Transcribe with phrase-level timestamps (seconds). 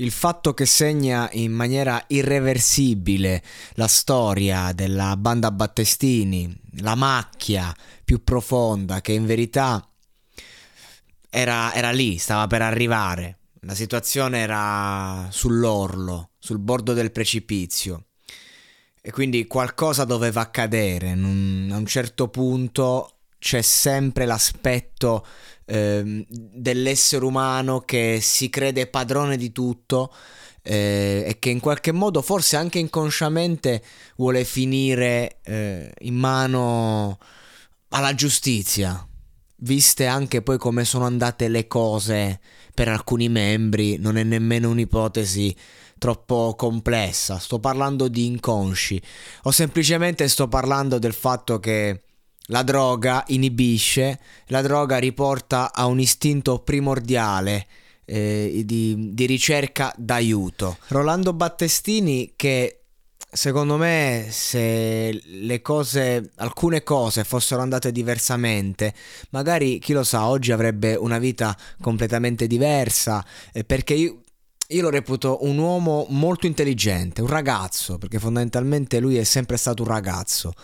[0.00, 7.74] Il fatto che segna in maniera irreversibile la storia della banda Battestini, la macchia
[8.04, 9.84] più profonda che in verità
[11.28, 13.38] era, era lì, stava per arrivare.
[13.62, 18.04] La situazione era sull'orlo, sul bordo del precipizio.
[19.02, 21.10] E quindi qualcosa doveva accadere.
[21.10, 25.26] A un certo punto c'è sempre l'aspetto
[25.68, 30.12] eh, dell'essere umano che si crede padrone di tutto
[30.62, 33.82] eh, e che in qualche modo, forse anche inconsciamente,
[34.16, 37.18] vuole finire eh, in mano
[37.90, 39.06] alla giustizia.
[39.60, 42.40] Viste anche poi come sono andate le cose
[42.72, 45.54] per alcuni membri, non è nemmeno un'ipotesi
[45.98, 47.38] troppo complessa.
[47.38, 49.02] Sto parlando di inconsci
[49.42, 52.04] o semplicemente sto parlando del fatto che
[52.50, 57.66] la droga inibisce, la droga riporta a un istinto primordiale
[58.04, 60.78] eh, di, di ricerca d'aiuto.
[60.88, 62.78] Rolando Battestini che
[63.30, 68.94] secondo me se le cose alcune cose fossero andate diversamente
[69.30, 74.20] magari chi lo sa oggi avrebbe una vita completamente diversa eh, perché io,
[74.68, 79.82] io lo reputo un uomo molto intelligente un ragazzo perché fondamentalmente lui è sempre stato
[79.82, 80.54] un ragazzo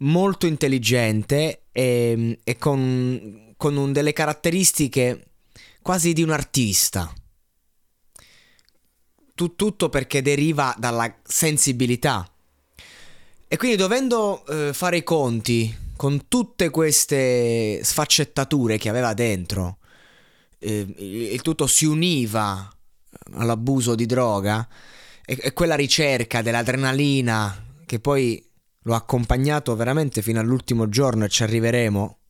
[0.00, 5.26] molto intelligente e, e con, con un, delle caratteristiche
[5.82, 7.12] quasi di un artista.
[9.34, 12.30] tutto perché deriva dalla sensibilità.
[13.48, 19.78] E quindi dovendo eh, fare i conti con tutte queste sfaccettature che aveva dentro,
[20.58, 22.70] eh, il tutto si univa
[23.32, 24.66] all'abuso di droga
[25.24, 28.42] e, e quella ricerca dell'adrenalina che poi
[28.84, 32.20] L'ho accompagnato veramente fino all'ultimo giorno e ci arriveremo.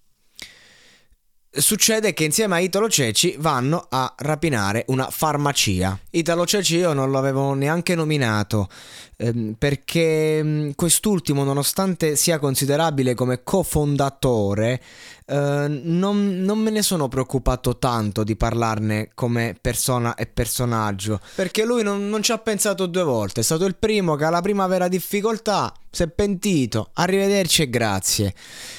[1.53, 5.99] Succede che insieme a Italo Ceci vanno a rapinare una farmacia.
[6.11, 8.69] Italo Ceci io non l'avevo neanche nominato
[9.17, 14.81] ehm, perché mm, quest'ultimo, nonostante sia considerabile come cofondatore,
[15.27, 21.65] eh, non, non, me ne sono preoccupato tanto di parlarne come persona e personaggio, perché
[21.65, 24.69] lui non, non, ci ha pensato due volte, è stato il primo che alla prima
[24.69, 28.35] vera difficoltà si è pentito, arrivederci e grazie.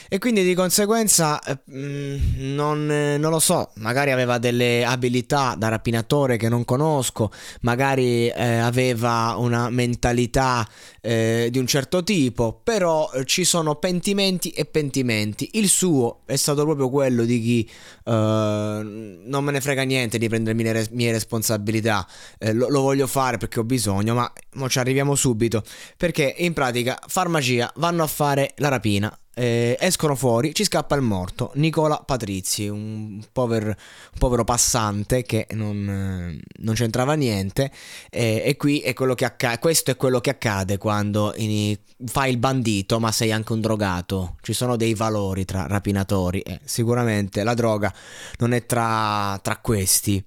[0.07, 5.55] E quindi di conseguenza eh, mm, non, eh, non, lo so, magari aveva delle abilità
[5.57, 10.67] da rapinatore che non conosco, magari eh, aveva una mentalità
[11.01, 15.49] eh, di un certo tipo, però eh, ci sono pentimenti e pentimenti.
[15.53, 17.69] Il suo è stato proprio quello di chi
[18.05, 22.07] uh, non me ne frega niente di prendermi le res- mie responsabilità,
[22.38, 24.31] eh, lo, lo, voglio fare perché ho bisogno, ma
[24.67, 25.63] ci arriviamo subito,
[25.97, 31.01] perché in pratica farmacia vanno a fare la rapina eh, escono fuori, ci scappa il
[31.01, 37.72] morto, Nicola Patrizi, un, pover, un povero passante che non, eh, non c'entrava niente
[38.09, 42.31] eh, e qui è quello che accade, questo è quello che accade quando in, fai
[42.31, 47.44] il bandito ma sei anche un drogato, ci sono dei valori tra rapinatori e sicuramente
[47.44, 47.94] la droga
[48.40, 50.23] non è tra, tra questi.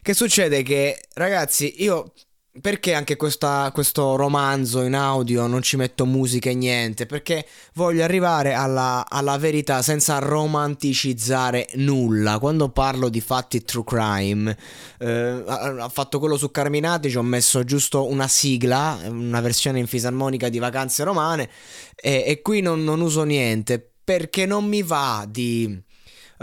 [0.00, 2.12] Che succede che ragazzi io
[2.60, 7.06] perché anche questa, questo romanzo in audio non ci metto musica e niente?
[7.06, 12.38] Perché voglio arrivare alla, alla, verità senza romanticizzare nulla.
[12.38, 14.56] Quando parlo di fatti true crime,
[14.98, 19.86] eh, ha fatto quello su Carminati, ci ho messo giusto una sigla, una versione in
[19.86, 21.48] fisarmonica di Vacanze Romane,
[21.96, 25.80] e, e qui non, non uso niente perché non mi va di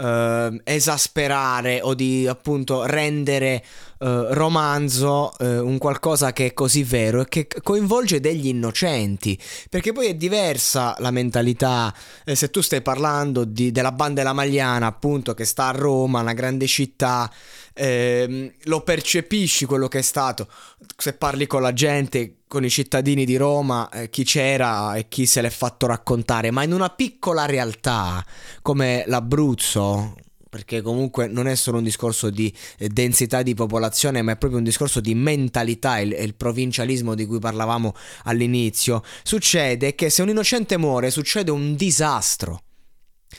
[0.00, 3.62] eh, esasperare o di appunto rendere
[3.98, 9.38] eh, romanzo eh, un qualcosa che è così vero e che coinvolge degli innocenti.
[9.68, 14.32] Perché poi è diversa la mentalità eh, se tu stai parlando di, della banda della
[14.32, 17.30] Magliana, appunto, che sta a Roma, una grande città.
[17.72, 20.48] Eh, lo percepisci quello che è stato
[20.96, 25.24] se parli con la gente con i cittadini di Roma, eh, chi c'era e chi
[25.24, 28.26] se l'è fatto raccontare, ma in una piccola realtà
[28.60, 30.16] come l'Abruzzo,
[30.48, 34.58] perché comunque non è solo un discorso di eh, densità di popolazione, ma è proprio
[34.58, 37.94] un discorso di mentalità, il, il provincialismo di cui parlavamo
[38.24, 42.62] all'inizio, succede che se un innocente muore succede un disastro.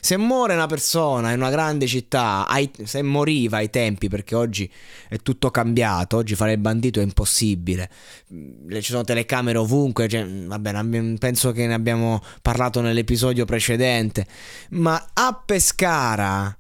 [0.03, 4.69] Se muore una persona in una grande città, ai, se moriva ai tempi, perché oggi
[5.07, 7.87] è tutto cambiato, oggi fare il bandito è impossibile,
[8.33, 14.25] mm, ci sono telecamere ovunque, cioè, vabbè, penso che ne abbiamo parlato nell'episodio precedente,
[14.71, 16.57] ma a Pescara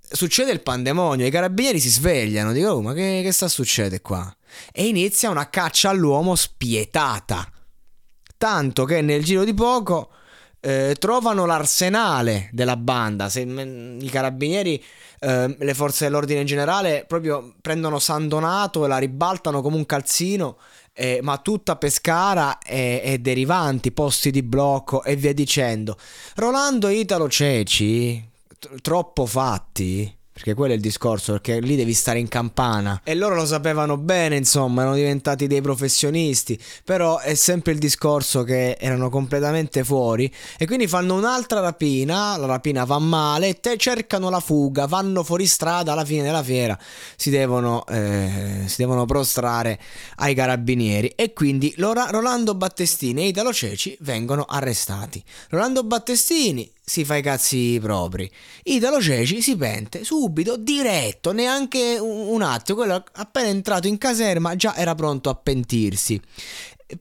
[0.00, 4.34] succede il pandemonio, i carabinieri si svegliano, dicono, oh, ma che, che sta succedendo qua?
[4.72, 7.46] E inizia una caccia all'uomo spietata,
[8.38, 10.10] tanto che nel giro di poco
[10.64, 13.28] eh, trovano l'arsenale della banda.
[13.28, 14.82] Se mm, i carabinieri,
[15.20, 19.84] eh, le forze dell'ordine in generale, proprio prendono San Donato e la ribaltano come un
[19.84, 20.56] calzino.
[20.96, 25.98] Eh, ma tutta Pescara e, e, derivanti, posti di blocco e via dicendo.
[26.36, 28.26] Rolando Italo Ceci,
[28.58, 33.02] t- troppo fatti perché quello è il discorso, perché lì devi stare in campana.
[33.04, 36.60] E loro lo sapevano bene, insomma, erano diventati dei professionisti.
[36.82, 40.28] Però è sempre il discorso che erano completamente fuori.
[40.58, 45.46] E quindi fanno un'altra rapina, la rapina va male, te cercano la fuga, vanno fuori
[45.46, 46.76] strada, alla fine della fiera
[47.14, 49.78] si devono, eh, si devono prostrare
[50.16, 51.12] ai carabinieri.
[51.14, 55.22] E quindi Rolando Battestini e Italo Ceci vengono arrestati.
[55.50, 58.30] Rolando Battestini si fa i cazzi propri.
[58.64, 62.78] Italo Ceci si pente subito, diretto, neanche un, attimo.
[62.78, 66.20] Quello appena entrato in caserma già era pronto a pentirsi.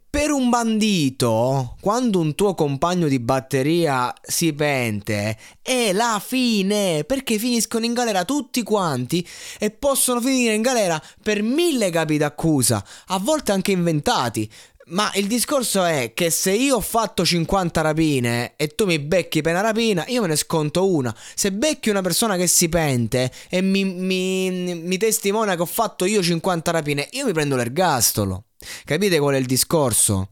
[0.10, 7.38] Per un bandito, quando un tuo compagno di batteria si pente, è la fine, perché
[7.38, 9.28] finiscono in galera tutti quanti
[9.60, 14.50] e possono finire in galera per mille capi d'accusa, a volte anche inventati.
[14.88, 19.42] Ma il discorso è che se io ho fatto 50 rapine e tu mi becchi
[19.42, 21.16] per una rapina, io me ne sconto una.
[21.36, 26.04] Se becchi una persona che si pente e mi, mi, mi testimonia che ho fatto
[26.04, 28.46] io 50 rapine, io mi prendo l'ergastolo.
[28.84, 30.32] Capite qual è il discorso?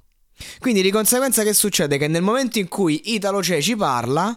[0.59, 1.97] Quindi di conseguenza che succede?
[1.97, 4.35] Che nel momento in cui Italo Ceci parla,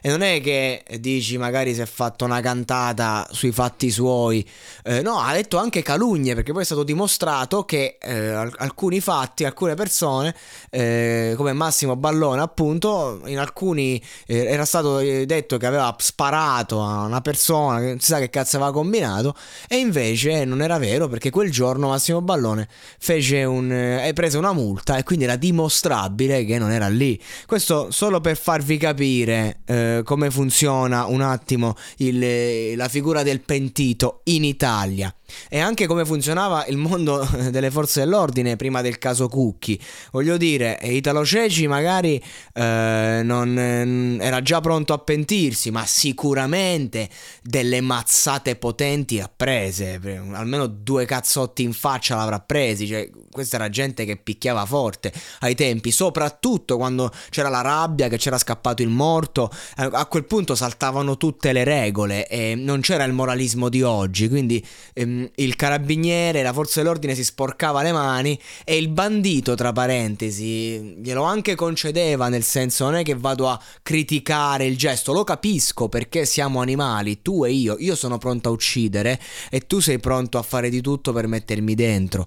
[0.00, 4.46] e non è che dici magari si è fatto una cantata sui fatti suoi,
[4.84, 9.44] eh, no, ha detto anche calunnie perché poi è stato dimostrato che eh, alcuni fatti,
[9.44, 10.34] alcune persone,
[10.70, 16.80] eh, come Massimo Ballone appunto, in alcuni eh, era stato eh, detto che aveva sparato
[16.82, 19.34] a una persona che non si sa che cazzo aveva combinato
[19.68, 22.68] e invece non era vero perché quel giorno Massimo Ballone
[22.98, 27.20] fece un, eh, prese una multa e quindi era dimostrabile che non era lì.
[27.46, 34.20] Questo solo per farvi capire eh, come funziona un attimo il, la figura del pentito
[34.24, 35.14] in Italia
[35.48, 39.80] e anche come funzionava il mondo delle forze dell'ordine prima del caso Cucchi.
[40.12, 42.22] Voglio dire, Italo Ceci magari
[42.54, 47.08] eh, non, eh, era già pronto a pentirsi, ma sicuramente
[47.42, 50.00] delle mazzate potenti ha prese,
[50.32, 55.54] almeno due cazzotti in faccia l'avrà presi, cioè, questa era gente che picchiava forte ai
[55.54, 61.16] tempi, soprattutto quando c'era la rabbia, che c'era scappato il morto, a quel punto saltavano
[61.16, 64.64] tutte le regole e non c'era il moralismo di oggi, quindi...
[64.92, 70.96] Ehm, il carabiniere, la forza dell'ordine si sporcava le mani e il bandito, tra parentesi,
[70.98, 75.88] glielo anche concedeva, nel senso non è che vado a criticare il gesto, lo capisco
[75.88, 79.20] perché siamo animali, tu e io, io sono pronto a uccidere
[79.50, 82.26] e tu sei pronto a fare di tutto per mettermi dentro.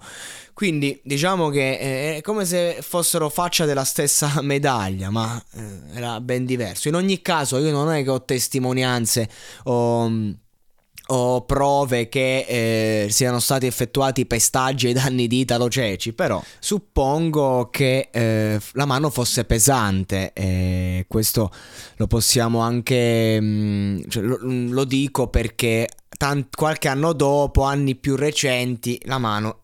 [0.60, 6.44] Quindi diciamo che è come se fossero faccia della stessa medaglia, ma eh, era ben
[6.44, 6.90] diverso.
[6.90, 9.30] In ogni caso io non è che ho testimonianze
[9.64, 10.12] o
[11.12, 17.70] o prove che eh, siano stati effettuati pestaggi ai danni di Italo Ceci, però suppongo
[17.72, 21.52] che eh, la mano fosse pesante e questo
[21.96, 27.64] lo possiamo anche, mh, mm, cioè, lo, mm, lo, dico perché tant- qualche anno dopo,
[27.64, 29.59] anni più recenti, la mano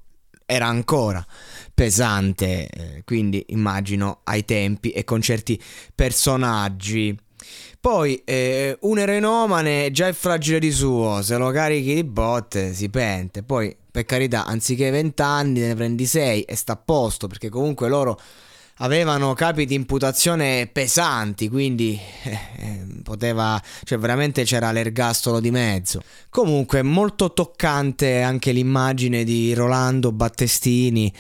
[0.46, 1.25] era ancora
[1.74, 5.62] pesante, eh, quindi immagino ai tempi e con certi
[5.94, 7.18] personaggi
[7.86, 12.90] poi eh, un erenomane già è fragile di suo, se lo carichi di botte si
[12.90, 13.44] pente.
[13.44, 17.88] Poi, per carità, anziché 20 anni ne prendi 6 e sta a posto, perché comunque
[17.88, 18.20] loro
[18.79, 26.01] avevano capi di imputazione pesanti, quindi eh, eh, poteva, cioè veramente c'era l'ergastolo di mezzo.
[26.29, 31.13] Comunque molto toccante anche l'immagine di Rolando Battestini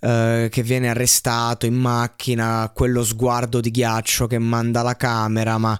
[0.00, 5.78] eh, che viene arrestato in macchina, quello sguardo di ghiaccio che manda la camera, ma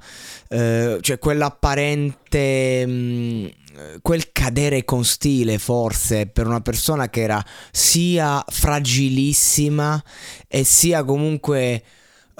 [0.48, 3.46] eh, cioè quell'apparente mh, mm,
[4.02, 10.02] quel cadere con stile forse per una persona che era sia fragilissima
[10.48, 11.82] e sia comunque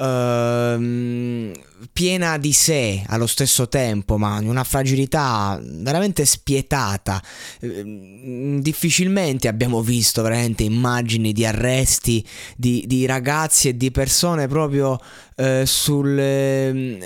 [0.00, 1.52] uh,
[1.92, 7.22] piena di sé allo stesso tempo, ma una fragilità veramente spietata.
[7.60, 14.98] Uh, difficilmente abbiamo visto veramente immagini di arresti di, di ragazzi e di persone proprio
[15.36, 16.98] uh, sul ehm,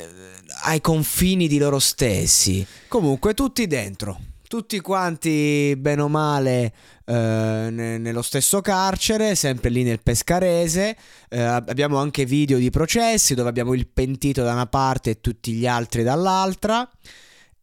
[0.64, 2.66] ai confini di loro stessi.
[2.88, 4.18] Comunque tutti dentro,
[4.48, 6.72] tutti quanti bene o male
[7.04, 10.96] eh, nello stesso carcere, sempre lì nel Pescarese.
[11.28, 15.52] Eh, abbiamo anche video di processi dove abbiamo il pentito da una parte e tutti
[15.52, 16.88] gli altri dall'altra.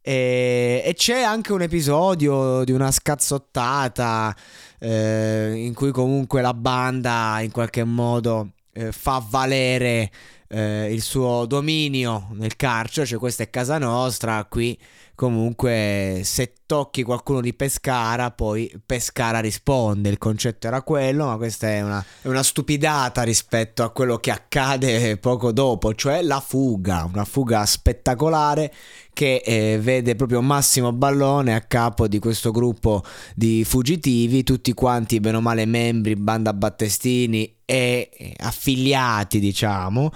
[0.04, 4.34] E, e c'è anche un episodio di una scazzottata
[4.80, 10.10] eh, in cui comunque la banda in qualche modo eh, fa valere
[10.52, 14.78] eh, il suo dominio nel carcere, cioè questa è casa nostra, qui
[15.22, 20.08] comunque se tocchi qualcuno di Pescara, poi Pescara risponde.
[20.08, 24.32] Il concetto era quello, ma questa è una, è una stupidata rispetto a quello che
[24.32, 28.72] accade poco dopo, cioè la fuga, una fuga spettacolare
[29.12, 35.20] che eh, vede proprio Massimo Ballone a capo di questo gruppo di fuggitivi, tutti quanti
[35.20, 40.10] bene o male membri, banda Battestini e affiliati, diciamo,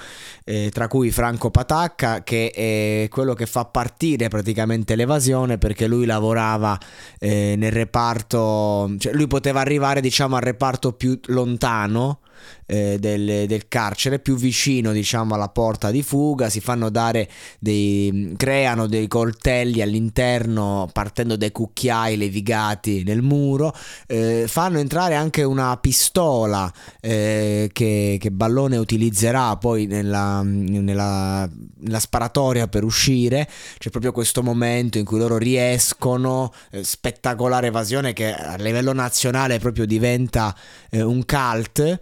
[0.44, 6.06] eh, tra cui Franco Patacca, che è quello che fa partire praticamente l'evasione perché lui
[6.06, 6.78] lavorava
[7.18, 12.20] eh, nel reparto, cioè lui poteva arrivare, diciamo, al reparto più lontano
[12.66, 16.50] eh, del, del, carcere più vicino diciamo alla porta di fuga.
[16.50, 23.74] Si fanno dare dei creano dei coltelli all'interno partendo dai cucchiai levigati nel muro.
[24.06, 32.00] Eh, fanno entrare anche una pistola eh, che, che, Ballone utilizzerà poi nella, nella, nella,
[32.00, 33.48] sparatoria per uscire.
[33.78, 39.58] C'è proprio questo momento in cui loro riescono eh, spettacolare evasione che a livello nazionale
[39.58, 40.54] proprio diventa
[40.90, 41.98] eh, un cult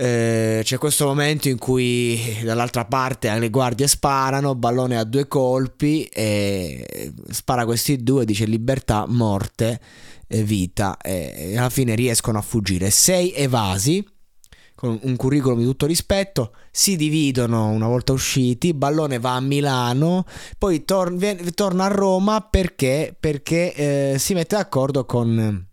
[0.00, 6.04] eh, c'è questo momento in cui dall'altra parte le guardie sparano, Ballone a due colpi
[6.04, 9.80] e spara questi due, dice libertà, morte,
[10.28, 12.90] vita e alla fine riescono a fuggire.
[12.90, 14.06] Sei evasi
[14.76, 20.24] con un curriculum di tutto rispetto, si dividono una volta usciti, Ballone va a Milano,
[20.56, 21.12] poi tor-
[21.54, 25.67] torna a Roma perché, perché eh, si mette d'accordo con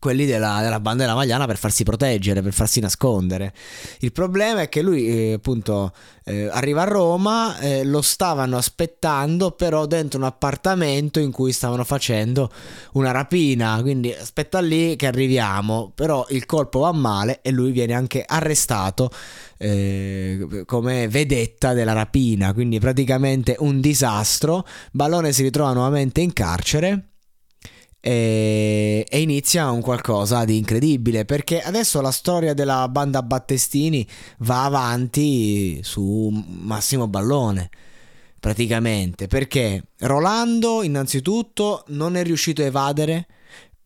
[0.00, 3.52] quelli della, della, banda della Magliana per farsi proteggere, per farsi nascondere.
[4.00, 5.92] Il problema è che lui eh, appunto
[6.24, 11.84] eh, arriva a Roma, eh, lo stavano aspettando però dentro un appartamento in cui stavano
[11.84, 12.50] facendo
[12.92, 17.92] una rapina, quindi aspetta lì che arriviamo, però il colpo va male e lui viene
[17.92, 19.10] anche arrestato
[19.58, 24.66] eh, come vedetta della rapina, quindi praticamente un disastro.
[24.92, 27.09] Ballone si ritrova nuovamente in carcere
[28.00, 34.06] e, e, inizia un qualcosa di incredibile perché adesso la storia della banda Battestini
[34.38, 37.68] va avanti su Massimo Ballone
[38.40, 43.26] praticamente perché Rolando innanzitutto non è riuscito a evadere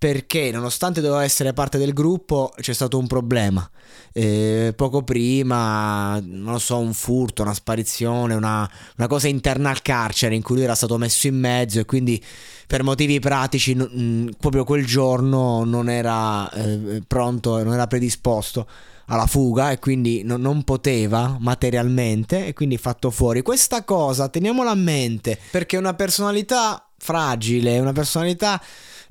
[0.04, 3.66] perché nonostante doveva essere parte del gruppo c'è stato un problema
[4.12, 9.80] eh, poco prima non lo so un furto una sparizione una, una cosa interna al
[9.80, 12.22] carcere in cui lui era stato messo in mezzo e quindi
[12.66, 18.68] per motivi pratici mm, proprio quel giorno non era eh, pronto, non era predisposto
[19.06, 23.42] alla fuga e quindi no, non poteva materialmente e quindi fatto fuori.
[23.42, 28.60] Questa cosa teniamola a mente perché una personalità fragile, una personalità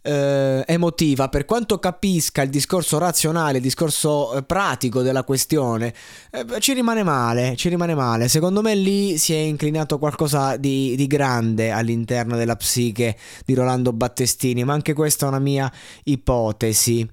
[0.03, 5.93] eh, emotiva, per quanto capisca il discorso razionale, il discorso eh, pratico della questione,
[6.29, 8.27] eh, ci rimane male, ci rimane male.
[8.27, 13.93] Secondo me lì si è inclinato qualcosa di, di grande all'interno della psiche di Rolando
[13.93, 15.71] Battestini, ma anche questa è una mia
[16.03, 17.09] ipotesi.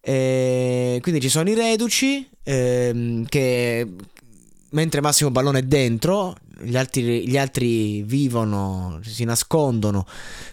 [0.00, 3.88] E quindi ci sono i reduci ehm, che
[4.70, 10.06] mentre Massimo Ballone è dentro, gli altri, gli altri vivono, si nascondono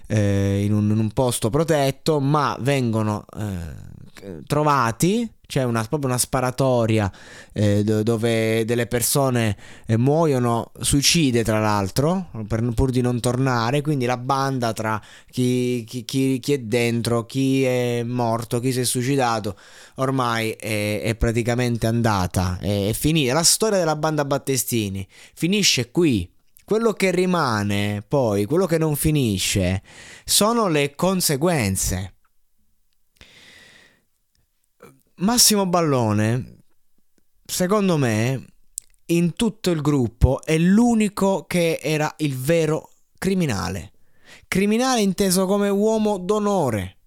[0.07, 4.00] eh, in, un, in, un, posto protetto, ma vengono eh,
[4.45, 7.11] trovati c'è una, proprio una sparatoria
[7.51, 14.05] eh, dove delle persone eh, muoiono, suicide tra l'altro, per, pur di non tornare, quindi
[14.05, 18.85] la banda tra chi, chi, chi, chi, è dentro, chi è morto, chi si è
[18.85, 19.57] suicidato,
[19.95, 23.33] ormai è, è praticamente andata, è, è finita.
[23.33, 26.29] La storia della banda Battestini finisce qui.
[26.63, 29.81] Quello che rimane poi, quello che non finisce,
[30.23, 32.13] sono le conseguenze.
[35.21, 36.63] Massimo Ballone,
[37.45, 38.43] secondo me,
[39.07, 43.91] in tutto il gruppo è l'unico che era il vero criminale.
[44.47, 46.97] Criminale inteso come uomo d'onore,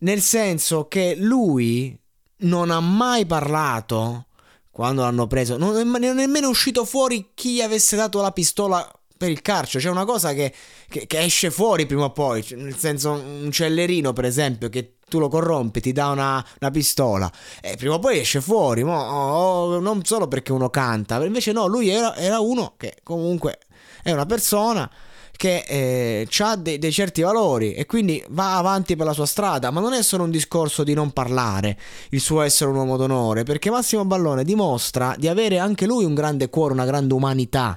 [0.00, 1.98] nel senso che lui
[2.40, 4.26] non ha mai parlato
[4.70, 9.40] quando l'hanno preso, non è nemmeno uscito fuori chi avesse dato la pistola per il
[9.40, 9.78] carcio.
[9.78, 10.52] C'è una cosa che,
[10.86, 15.18] che, che esce fuori prima o poi, nel senso un cellerino per esempio che tu
[15.18, 17.30] lo corrompi, ti dà una, una pistola
[17.60, 21.66] e prima o poi esce fuori, mo, oh, non solo perché uno canta, invece no,
[21.66, 23.58] lui era, era uno che comunque
[24.02, 24.90] È una persona
[25.36, 29.70] che eh, ha dei, dei, certi valori e quindi va avanti per la sua strada,
[29.70, 31.78] ma non è solo un discorso di non parlare,
[32.10, 36.14] il suo essere un uomo d'onore, perché Massimo Ballone dimostra di avere anche lui un
[36.14, 37.76] grande cuore, una grande umanità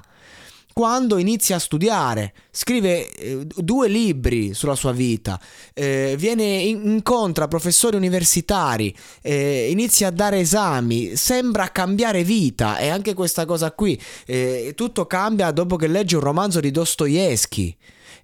[0.78, 5.40] quando inizia a studiare, scrive eh, due libri sulla sua vita,
[5.74, 12.78] eh, viene in, incontra professori universitari, eh, inizia a dare esami, sembra cambiare vita.
[12.78, 17.76] E anche questa cosa qui, eh, tutto cambia dopo che legge un romanzo di Dostoevsky.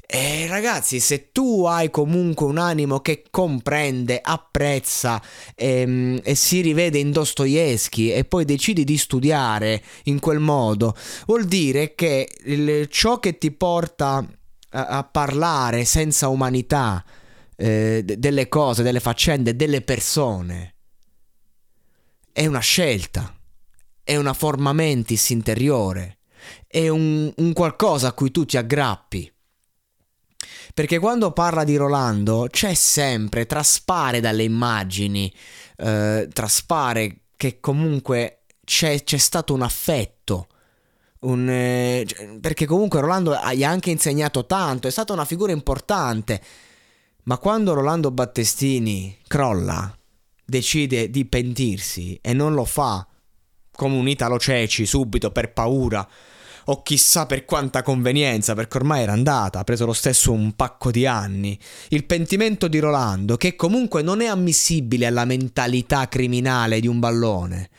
[0.07, 5.21] E ragazzi, se tu hai comunque un animo che comprende, apprezza
[5.55, 10.95] ehm, e si rivede in Dostoevsky e poi decidi di studiare in quel modo,
[11.27, 14.27] vuol dire che il, ciò che ti porta
[14.71, 17.03] a, a parlare senza umanità
[17.57, 20.75] eh, delle cose, delle faccende, delle persone,
[22.31, 23.35] è una scelta,
[24.03, 26.19] è una forma mentis interiore,
[26.67, 29.34] è un, un qualcosa a cui tu ti aggrappi.
[30.75, 35.33] Perché quando parla di Rolando c'è sempre, traspare dalle immagini,
[35.77, 40.49] eh, traspare che comunque c'è, c'è stato un affetto.
[41.21, 42.05] Un, eh,
[42.41, 46.43] perché comunque Rolando gli ha anche insegnato tanto, è stata una figura importante.
[47.23, 49.97] Ma quando Rolando Battestini crolla,
[50.45, 53.07] decide di pentirsi e non lo fa
[53.71, 56.07] come un Italo Ceci subito per paura
[56.67, 60.91] o chissà per quanta convenienza, perché ormai era andata, ha preso lo stesso un pacco
[60.91, 61.59] di anni.
[61.89, 67.71] Il pentimento di Rolando, che comunque non è ammissibile alla mentalità criminale di un ballone.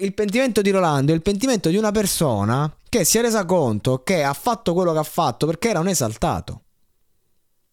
[0.00, 4.02] Il pentimento di Rolando è il pentimento di una persona che si è resa conto
[4.02, 6.62] che ha fatto quello che ha fatto perché era un esaltato.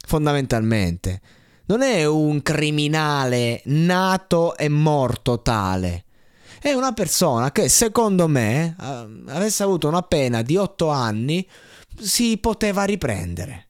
[0.05, 1.21] Fondamentalmente.
[1.65, 6.05] Non è un criminale nato e morto tale
[6.59, 11.47] è una persona che secondo me, eh, avesse avuto una pena di 8 anni,
[11.99, 13.67] si poteva riprendere.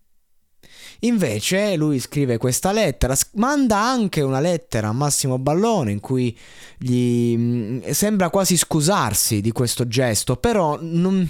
[1.01, 6.36] Invece lui scrive questa lettera, manda anche una lettera a Massimo Ballone in cui
[6.77, 11.30] gli mm, sembra quasi scusarsi di questo gesto, però non,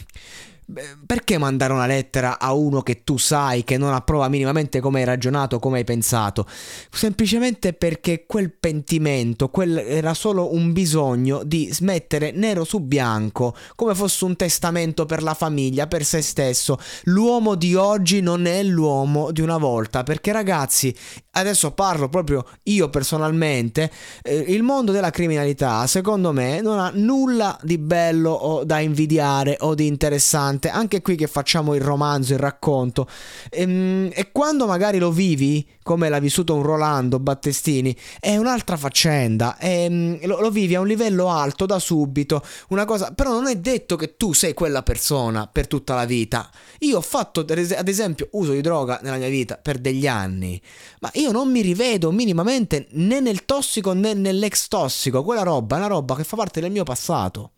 [1.05, 5.05] perché mandare una lettera a uno che tu sai che non approva minimamente come hai
[5.05, 6.45] ragionato, come hai pensato?
[6.91, 13.95] Semplicemente perché quel pentimento, quel era solo un bisogno di smettere nero su bianco, come
[13.95, 16.77] fosse un testamento per la famiglia, per se stesso.
[17.03, 20.93] L'uomo di oggi non è l'uomo di una volta, perché ragazzi,
[21.31, 23.89] adesso parlo proprio io personalmente,
[24.21, 29.55] eh, il mondo della criminalità, secondo me, non ha nulla di bello o da invidiare
[29.61, 33.07] o di interessante interessante, anche qui che facciamo il romanzo, il racconto.
[33.49, 38.75] E, ehm, e quando magari lo vivi, come l'ha vissuto un Rolando Battestini, è un'altra
[38.75, 39.57] faccenda.
[39.57, 43.11] E, ehm, lo, lo, vivi a un livello alto da subito, una cosa.
[43.13, 46.49] Però non è detto che tu sei quella persona per tutta la vita.
[46.79, 50.59] Io ho fatto, ad esempio, uso di droga nella mia vita per degli anni,
[50.99, 55.23] ma io non mi rivedo minimamente né nel tossico né nell'ex tossico.
[55.23, 57.51] Quella roba è una roba che fa parte del mio passato.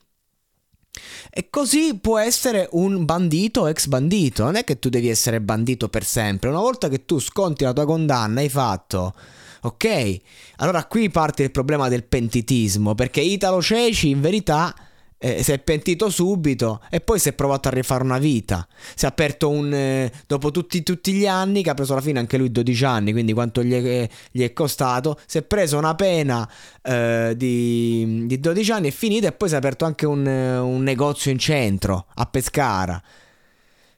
[1.30, 5.88] E così può essere un bandito ex bandito, non è che tu devi essere bandito
[5.89, 9.13] per sempre, una volta che tu sconti la tua condanna hai fatto...
[9.62, 10.17] Ok,
[10.60, 14.73] allora qui parte il problema del pentitismo, perché Italo Ceci in verità
[15.21, 18.65] eh, si è pentito subito e poi si è provato a rifare una vita.
[18.95, 19.71] Si è aperto un...
[19.73, 23.12] Eh, dopo tutti, tutti, gli anni, che ha preso alla fine anche lui 12 anni,
[23.12, 26.49] quindi quanto gli è, gli è costato, si è preso una pena
[26.82, 30.82] eh, di, di, 12 anni, è finita e poi si è aperto anche un, un
[30.82, 33.01] negozio in centro, a Pescara.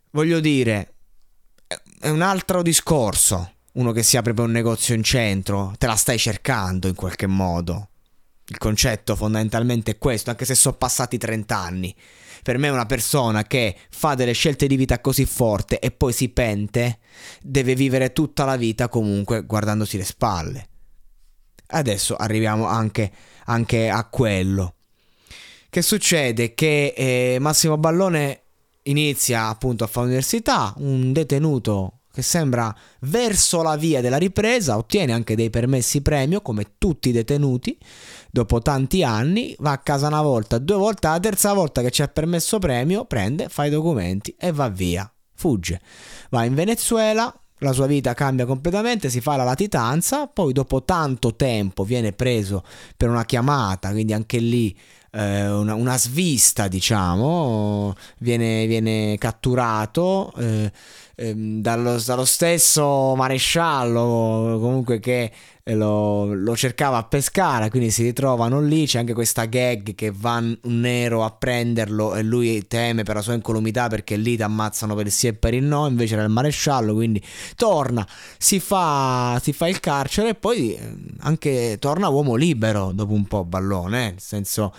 [0.10, 0.94] Voglio dire,
[2.00, 3.54] è un altro discorso.
[3.74, 7.28] Uno che si apre per un negozio in centro, te la stai cercando in qualche
[7.28, 7.91] modo.
[8.52, 11.96] Il concetto fondamentalmente è questo, anche se sono passati 30 anni.
[12.44, 16.28] Per me una persona che fa delle scelte di vita così forte e poi si
[16.28, 17.00] pente,
[17.42, 20.68] deve vivere tutta la vita comunque guardandosi le spalle.
[21.68, 23.10] Adesso arriviamo anche,
[23.46, 24.76] anche a quello.
[25.70, 26.54] Che succede?
[26.54, 28.42] Che eh, Massimo Ballone
[28.84, 35.14] inizia appunto a fare università, un detenuto che sembra verso la via della ripresa, ottiene
[35.14, 37.78] anche dei permessi premio come tutti i detenuti,
[38.32, 42.04] dopo tanti anni va a casa una volta, due volte, la terza volta che c'è
[42.04, 45.82] il permesso premio prende, fa i documenti e va via, fugge,
[46.30, 51.36] va in Venezuela, la sua vita cambia completamente, si fa la latitanza, poi dopo tanto
[51.36, 52.64] tempo viene preso
[52.98, 54.76] per una chiamata, quindi anche lì
[55.12, 60.72] eh, una, una, svista, diciamo, viene, viene catturato eh,
[61.16, 65.32] ehm, dallo, dallo, stesso maresciallo comunque che
[65.66, 70.38] lo, lo, cercava a pescare, quindi si ritrovano lì, c'è anche questa gag che va
[70.38, 74.96] un nero a prenderlo e lui teme per la sua incolumità perché lì ti ammazzano
[74.96, 77.24] per il sì e per il no, invece era il maresciallo, quindi
[77.56, 78.06] torna,
[78.38, 83.26] si fa, si fa il carcere e poi eh, anche torna uomo libero dopo un
[83.26, 84.10] po' ballone, eh?
[84.12, 84.74] nel senso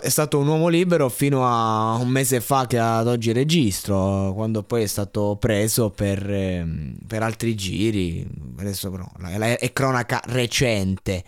[0.00, 4.64] è stato un uomo libero fino a un mese fa che ad oggi registro, quando
[4.64, 8.26] poi è stato preso per, ehm, per altri giri,
[8.58, 11.22] adesso però è cronaca recente.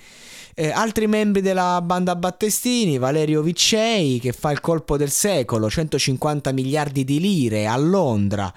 [0.56, 6.50] Eh, altri membri della banda Battestini, Valerio Viccei che fa il colpo del secolo, 150
[6.50, 8.52] miliardi di lire a Londra,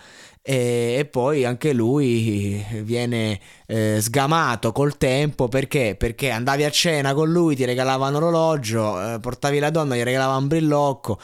[0.46, 5.96] e, e poi anche lui viene eh, sgamato col tempo perché?
[5.98, 10.40] Perché andavi a cena con lui, ti regalavano l'orologio, eh, portavi la donna, gli regalavano
[10.40, 11.20] un brillocco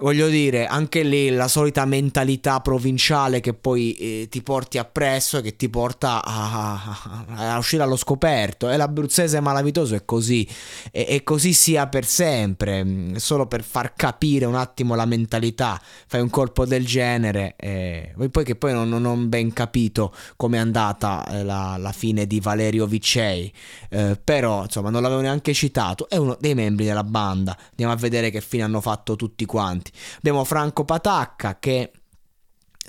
[0.00, 5.42] voglio dire, anche lì la solita mentalità provinciale che poi eh, ti porti appresso e
[5.42, 8.70] che ti porta a, a, a, uscire allo scoperto.
[8.70, 10.46] E l'abruzzese malavitoso è così,
[10.90, 15.80] e, e, così sia per sempre, mm, solo per far capire un attimo la mentalità.
[16.06, 20.56] Fai un colpo del genere, e poi che poi non, non ho ben capito come
[20.56, 23.52] è andata eh, la, la, fine di Valerio Viccei,
[23.90, 27.56] eh, però insomma non l'avevo neanche citato, è uno dei membri della banda.
[27.70, 29.89] Andiamo a vedere che fine hanno fatto tutti quanti.
[30.18, 31.92] Abbiamo Franco Patacca che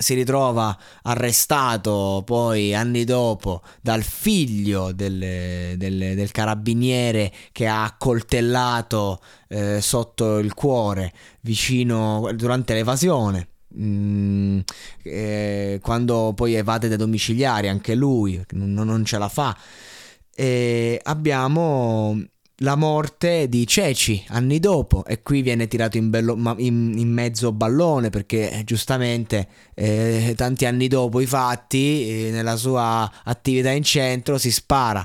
[0.02, 9.20] si ritrova arrestato poi anni dopo dal figlio del, del, del carabiniere che ha accoltellato
[9.48, 11.12] eh, sotto il cuore
[11.42, 13.48] vicino durante l'evasione.
[13.78, 14.60] Mm,
[15.02, 19.56] eh, quando poi evade dai domiciliari anche lui non, non ce la fa
[20.34, 22.22] e abbiamo
[22.56, 27.52] la morte di Ceci anni dopo e qui viene tirato in, bello, in, in mezzo
[27.52, 33.82] ballone perché eh, giustamente eh, tanti anni dopo i fatti eh, nella sua attività in
[33.82, 35.04] centro si spara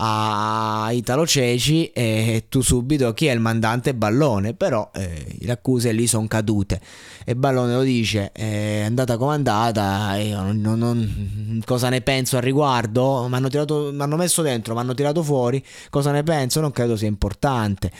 [0.00, 3.94] a Italo Ceci e tu subito chi è il mandante?
[3.94, 6.80] Ballone però eh, le accuse lì sono cadute.
[7.24, 12.00] E Ballone lo dice è andata come è andata io non, non, non, cosa ne
[12.00, 13.26] penso al riguardo?
[13.28, 16.60] Mi hanno messo dentro mi hanno tirato fuori cosa ne penso?
[16.60, 17.90] Non credo sia importante.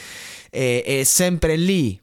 [0.50, 2.00] E, è sempre lì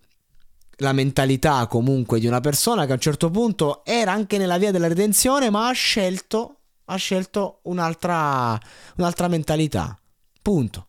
[0.80, 4.72] la mentalità comunque di una persona che a un certo punto era anche nella via
[4.72, 8.60] della redenzione ma ha scelto ha scelto un'altra,
[8.98, 10.00] un'altra mentalità.
[10.42, 10.88] Punto.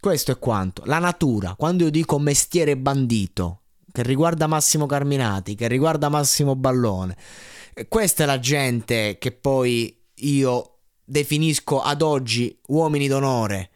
[0.00, 0.82] Questo è quanto.
[0.84, 7.16] La natura, quando io dico mestiere bandito, che riguarda Massimo Carminati, che riguarda Massimo Ballone,
[7.88, 13.70] questa è la gente che poi io definisco ad oggi uomini d'onore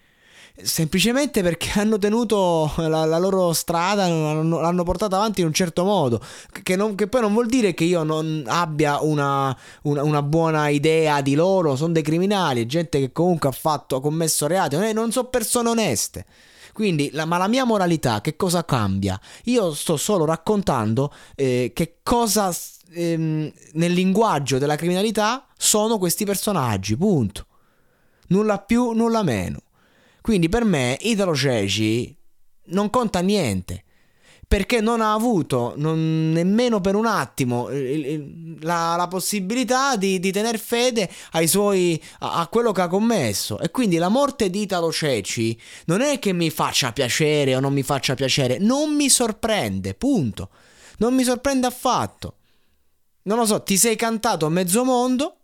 [0.60, 5.84] semplicemente perché hanno tenuto la, la loro strada, l'hanno, l'hanno, portata avanti in un certo
[5.84, 6.20] modo,
[6.62, 10.68] che, non, che, poi non vuol dire che io non abbia una, una, una buona
[10.68, 15.12] idea di loro, sono dei criminali, gente che comunque ha fatto, ha commesso reati, non
[15.12, 16.26] sono persone oneste.
[16.72, 19.20] Quindi, la, ma la mia moralità che cosa cambia?
[19.44, 22.54] Io sto solo raccontando eh, che cosa
[22.92, 27.46] ehm, nel linguaggio della criminalità sono questi personaggi, punto.
[28.28, 29.60] Nulla più, nulla meno.
[30.22, 32.16] Quindi per me Italo Ceci
[32.66, 33.85] non conta niente
[34.52, 40.58] perché non ha avuto non, nemmeno per un attimo la, la possibilità di, di tener
[40.58, 41.11] fede
[41.46, 43.58] suoi, a, a, quello che ha commesso.
[43.58, 47.72] E quindi la morte di Italo Ceci non è che mi faccia piacere o non
[47.72, 50.50] mi faccia piacere, non mi sorprende, punto.
[50.98, 52.37] Non mi sorprende affatto.
[53.22, 55.37] Non lo so, ti sei cantato mezzo mondo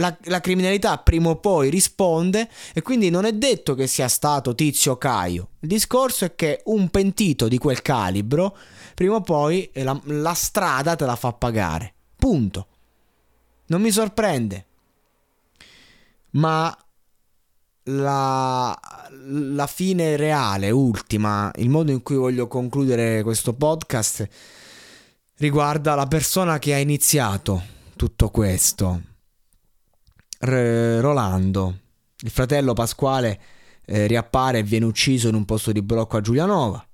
[0.00, 4.54] la, la, criminalità prima o poi risponde e quindi non è detto che sia stato
[4.54, 5.50] Tizio Caio.
[5.60, 8.56] Il discorso è che un pentito di quel calibro
[8.94, 11.94] prima o poi la, la strada te la fa pagare.
[12.16, 12.66] Punto.
[13.66, 14.66] Non mi sorprende.
[16.30, 16.76] Ma
[17.84, 18.78] la,
[19.10, 24.28] la fine reale, ultima, il modo in cui voglio concludere questo podcast
[25.36, 27.62] riguarda la persona che ha iniziato
[27.96, 29.08] tutto questo
[30.40, 31.78] R- Rolando,
[32.22, 33.40] il fratello Pasquale,
[33.84, 36.86] eh, riappare e viene ucciso in un posto di blocco a Giulianova.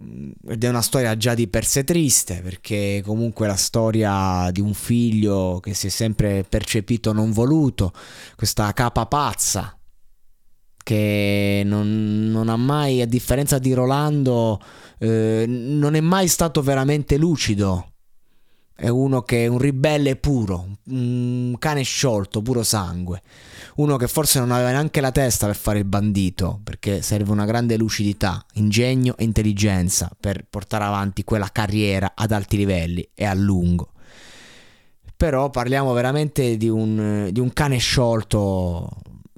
[0.00, 4.60] Mm, ed è una storia già di per sé triste, perché comunque la storia di
[4.60, 7.92] un figlio che si è sempre percepito non voluto,
[8.36, 9.76] questa capa pazza
[10.84, 14.60] che non, non ha mai, a differenza di Rolando,
[14.98, 17.91] eh, non è mai stato veramente lucido
[18.74, 23.22] è uno che è un ribelle puro, un cane sciolto, puro sangue,
[23.76, 27.44] uno che forse non aveva neanche la testa per fare il bandito, perché serve una
[27.44, 33.34] grande lucidità, ingegno e intelligenza per portare avanti quella carriera ad alti livelli e a
[33.34, 33.90] lungo.
[35.16, 38.88] Però parliamo veramente di un, di un cane sciolto,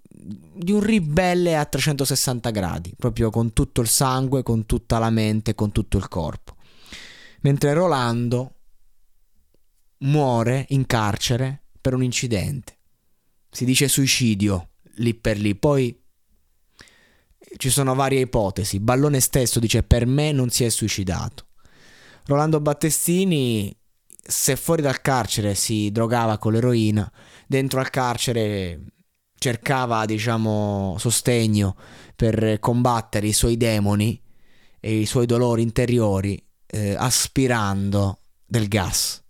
[0.09, 5.55] di un ribelle a 360 gradi, proprio con tutto il sangue, con tutta la mente,
[5.55, 6.55] con tutto il corpo.
[7.41, 8.53] Mentre Rolando
[10.05, 12.79] muore in carcere per un incidente.
[13.51, 15.55] Si dice suicidio lì per lì.
[15.55, 16.01] Poi
[17.57, 18.81] ci sono varie ipotesi.
[18.81, 21.47] Ballone stesso dice per me non si è suicidato.
[22.27, 27.11] Rolando Battestini, se fuori dal carcere si drogava con l'eroina,
[27.47, 28.81] dentro al carcere
[29.39, 31.77] cercava, diciamo, sostegno
[32.17, 34.21] per combattere i suoi demoni
[34.81, 39.24] e i suoi dolori interiori eh, aspirando del gas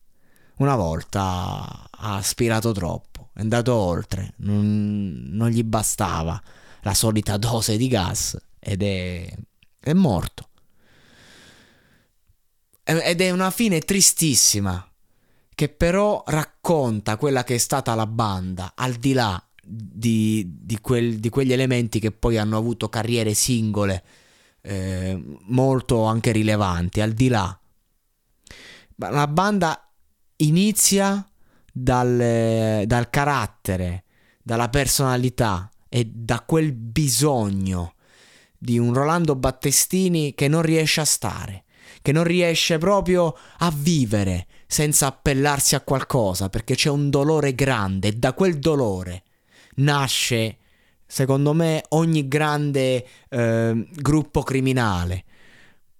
[0.56, 6.40] una volta ha aspirato troppo, è andato oltre, non, non gli bastava
[6.82, 9.36] la solita dose di gas ed è,
[9.80, 10.48] è morto.
[12.86, 14.86] Ed è una fine tristissima,
[15.54, 21.18] che però racconta quella che è stata la banda, al di là di, di, quel,
[21.18, 24.04] di quegli elementi che poi hanno avuto carriere singole
[24.60, 27.58] eh, molto anche rilevanti, al di là.
[28.96, 29.83] La banda
[30.36, 31.26] inizia
[31.72, 34.04] dal, dal carattere,
[34.42, 37.94] dalla personalità e da quel bisogno
[38.58, 41.64] di un Rolando Battestini che non riesce a stare,
[42.00, 48.08] che non riesce proprio a vivere senza appellarsi a qualcosa, perché c'è un dolore grande
[48.08, 49.22] e da quel dolore
[49.76, 50.58] nasce,
[51.06, 55.24] secondo me, ogni grande eh, gruppo criminale.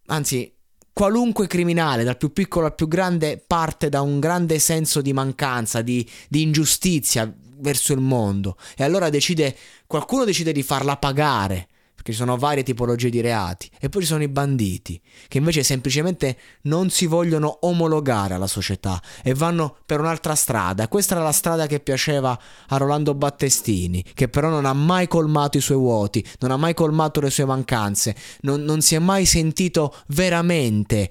[0.06, 0.53] Anzi,
[0.94, 5.82] qualunque criminale, dal più piccolo al più grande, parte da un grande senso di mancanza,
[5.82, 8.56] di, di, ingiustizia verso il mondo.
[8.76, 9.54] E allora decide,
[9.86, 11.68] qualcuno decide di farla pagare
[12.04, 15.62] perché ci sono varie tipologie di reati, e poi ci sono i banditi, che invece
[15.62, 20.86] semplicemente non si vogliono omologare alla società e vanno per un'altra strada.
[20.86, 22.38] Questa era la strada che piaceva
[22.68, 26.74] a Rolando Battestini, che però non ha mai colmato i suoi vuoti, non ha mai
[26.74, 31.08] colmato le sue mancanze, non, non si è mai sentito veramente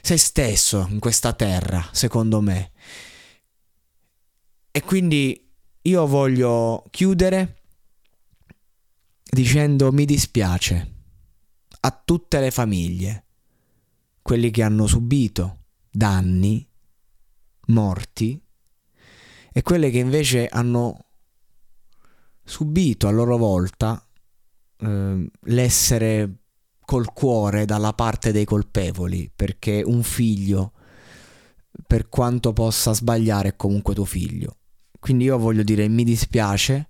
[0.00, 2.72] se stesso in questa terra, secondo me.
[4.72, 5.48] E quindi
[5.82, 7.61] io voglio chiudere
[9.34, 10.92] dicendo mi dispiace
[11.80, 13.24] a tutte le famiglie,
[14.20, 16.68] quelli che hanno subito danni,
[17.68, 18.38] morti
[19.50, 21.06] e quelle che invece hanno
[22.44, 24.06] subito a loro volta
[24.76, 26.36] eh, l'essere
[26.84, 30.72] col cuore dalla parte dei colpevoli, perché un figlio,
[31.86, 34.58] per quanto possa sbagliare, è comunque tuo figlio.
[35.00, 36.88] Quindi io voglio dire mi dispiace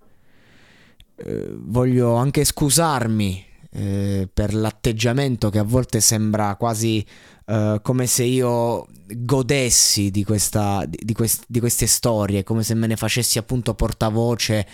[1.15, 7.05] eh, voglio anche scusarmi eh, per l'atteggiamento che a volte sembra quasi
[7.45, 12.87] eh, come se io godessi di, questa, di, quest, di, queste storie, come se me
[12.87, 14.67] ne facessi appunto portavoce,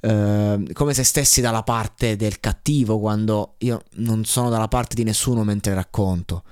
[0.00, 5.04] eh, come se stessi dalla parte del cattivo quando io non sono dalla parte di
[5.04, 6.44] nessuno mentre racconto.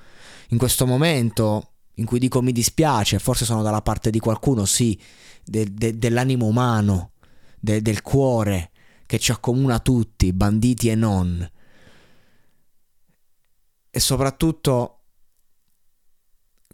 [0.49, 4.99] In questo momento in cui dico mi dispiace, forse sono dalla parte di qualcuno, sì,
[5.45, 7.11] de, de, dell'animo umano,
[7.59, 8.71] de, del cuore,
[9.09, 11.51] che ci accomuna tutti, banditi e non.
[13.91, 15.01] E soprattutto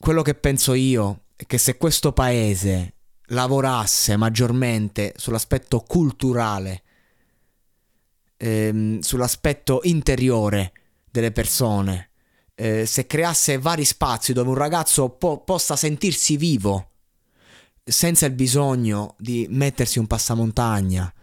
[0.00, 2.94] quello che penso io è che se questo paese
[3.26, 6.82] lavorasse maggiormente sull'aspetto culturale,
[8.36, 10.72] ehm, sull'aspetto interiore
[11.08, 12.10] delle persone,
[12.56, 16.90] eh, se creasse vari spazi dove un ragazzo po- possa sentirsi vivo,
[17.84, 21.14] senza il bisogno di mettersi un passamontagna,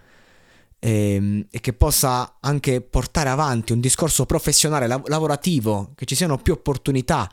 [0.81, 6.15] e, ehm, e, che possa anche portare avanti un discorso professionale, lav- lavorativo, che ci
[6.15, 7.31] siano più opportunità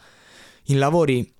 [0.65, 1.35] in lavori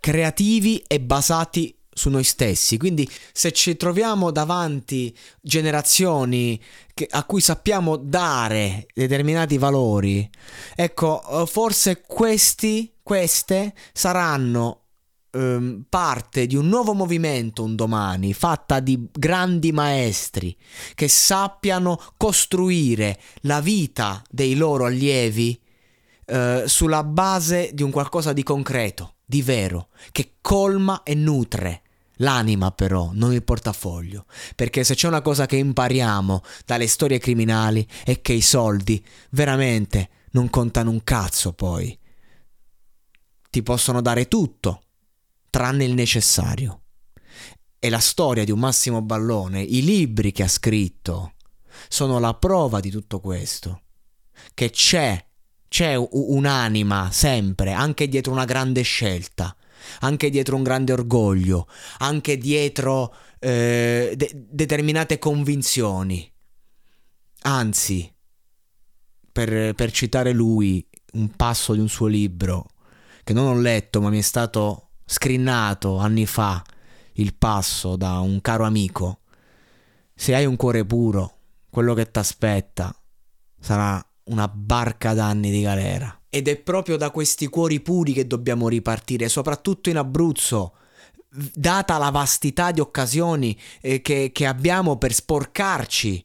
[0.00, 2.78] creativi e basati su noi stessi.
[2.78, 6.60] Quindi se ci troviamo davanti generazioni
[6.92, 10.28] che, a cui sappiamo dare determinati valori,
[10.74, 14.81] ecco, forse questi, queste saranno
[15.32, 20.56] ehm, parte di un nuovo movimento un domani, fatta di grandi maestri
[20.94, 25.60] che sappiano costruire la vita dei loro allievi
[26.26, 31.82] eh, sulla base di un qualcosa di concreto, di vero, che colma e nutre.
[32.16, 37.84] L'anima però, non il portafoglio, perché se c'è una cosa che impariamo dalle storie criminali
[38.04, 41.98] è che i soldi veramente non contano un cazzo poi.
[43.50, 44.82] Ti possono dare tutto,
[45.52, 46.84] tranne il necessario.
[47.78, 51.34] E la storia di un Massimo Ballone, i libri che ha scritto,
[51.88, 53.82] sono la prova di tutto questo.
[54.54, 55.22] Che c'è,
[55.68, 59.54] c'è un'anima sempre, anche dietro una grande scelta,
[60.00, 66.32] anche dietro un grande orgoglio, anche dietro eh, de- determinate convinzioni.
[67.42, 68.10] Anzi,
[69.30, 72.70] per, per citare lui, un passo di un suo libro,
[73.22, 76.62] che non ho letto ma mi è stato scrinnato anni fa,
[77.14, 79.20] il passo da un caro amico.
[80.14, 81.36] Se hai un cuore puro,
[81.70, 82.94] quello che ti aspetta
[83.60, 86.18] sarà una barca d'anni di galera.
[86.30, 90.76] Ed è proprio da questi cuori puri che dobbiamo ripartire, soprattutto in Abruzzo,
[91.28, 96.24] data la vastità di occasioni eh, che, che abbiamo per sporcarci.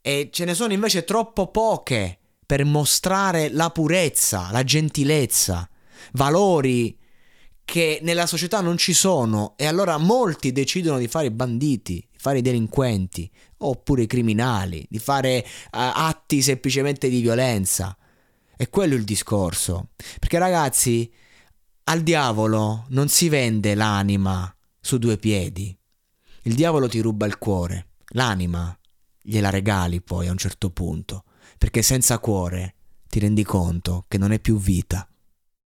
[0.00, 5.68] E ce ne sono invece troppo poche per mostrare la purezza, la gentilezza,
[6.12, 6.96] valori
[7.64, 12.18] che nella società non ci sono e allora molti decidono di fare i banditi, di
[12.18, 17.96] fare i delinquenti oppure i criminali, di fare uh, atti semplicemente di violenza.
[18.56, 19.90] E quello è il discorso.
[20.18, 21.10] Perché ragazzi,
[21.84, 25.76] al diavolo non si vende l'anima su due piedi.
[26.42, 28.76] Il diavolo ti ruba il cuore, l'anima
[29.20, 31.24] gliela regali poi a un certo punto,
[31.56, 32.74] perché senza cuore
[33.08, 35.06] ti rendi conto che non è più vita.